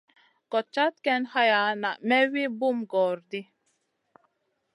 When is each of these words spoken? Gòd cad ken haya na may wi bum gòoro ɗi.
Gòd 0.51 0.67
cad 0.75 0.93
ken 1.05 1.21
haya 1.33 1.61
na 1.81 1.89
may 2.07 2.25
wi 2.33 2.43
bum 2.59 2.77
gòoro 2.91 3.21
ɗi. 3.29 3.41